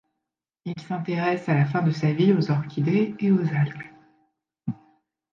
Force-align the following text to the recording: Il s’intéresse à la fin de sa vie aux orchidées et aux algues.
Il 0.65 0.73
s’intéresse 0.79 1.47
à 1.47 1.53
la 1.53 1.65
fin 1.65 1.83
de 1.83 1.91
sa 1.91 2.11
vie 2.11 2.33
aux 2.33 2.49
orchidées 2.49 3.13
et 3.19 3.31
aux 3.31 3.39
algues. 3.53 3.93